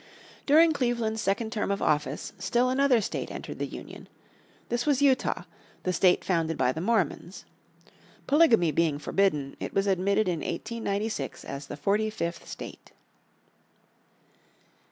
During 0.47 0.71
Cleveland's 0.71 1.21
second 1.21 1.51
term 1.51 1.69
of 1.69 1.79
office 1.79 2.33
still 2.39 2.71
another 2.71 3.01
state 3.01 3.29
entered 3.29 3.59
the 3.59 3.67
Union. 3.67 4.07
This 4.69 4.87
was 4.87 4.99
Utah, 4.99 5.43
the 5.83 5.93
state 5.93 6.25
founded 6.25 6.57
by 6.57 6.71
the 6.71 6.81
Mormons. 6.81 7.45
Polygamy 8.25 8.71
being 8.71 8.97
forbidden, 8.97 9.55
it 9.59 9.75
was 9.75 9.85
admitted 9.85 10.27
in 10.27 10.39
1896 10.39 11.45
as 11.45 11.67
the 11.67 11.77
forty 11.77 12.09
fifth 12.09 12.47
state. 12.49 12.93